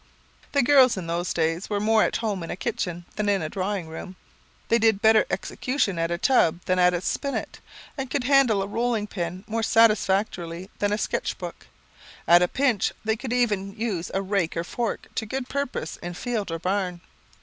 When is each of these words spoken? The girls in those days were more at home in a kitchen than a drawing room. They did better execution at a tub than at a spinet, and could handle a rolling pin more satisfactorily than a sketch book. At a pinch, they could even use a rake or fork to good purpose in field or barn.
The 0.53 0.63
girls 0.63 0.97
in 0.97 1.05
those 1.05 1.31
days 1.31 1.69
were 1.69 1.79
more 1.79 2.01
at 2.01 2.15
home 2.17 2.41
in 2.41 2.49
a 2.49 2.55
kitchen 2.55 3.05
than 3.17 3.29
a 3.29 3.47
drawing 3.49 3.87
room. 3.87 4.15
They 4.67 4.79
did 4.79 4.99
better 4.99 5.27
execution 5.29 5.99
at 5.99 6.09
a 6.09 6.17
tub 6.17 6.59
than 6.65 6.79
at 6.79 6.95
a 6.95 7.01
spinet, 7.01 7.59
and 7.95 8.09
could 8.09 8.23
handle 8.23 8.63
a 8.63 8.67
rolling 8.67 9.05
pin 9.05 9.43
more 9.45 9.61
satisfactorily 9.61 10.71
than 10.79 10.91
a 10.91 10.97
sketch 10.97 11.37
book. 11.37 11.67
At 12.27 12.41
a 12.41 12.47
pinch, 12.47 12.93
they 13.05 13.15
could 13.15 13.31
even 13.31 13.73
use 13.75 14.09
a 14.15 14.23
rake 14.23 14.57
or 14.57 14.63
fork 14.63 15.05
to 15.13 15.27
good 15.27 15.47
purpose 15.47 15.97
in 15.97 16.15
field 16.15 16.49
or 16.49 16.57
barn. 16.57 17.01